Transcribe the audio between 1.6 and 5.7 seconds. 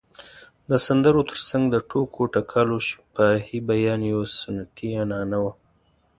د ټوکو ټکالو شفاهي بیان یوه سنتي عنعنه وه.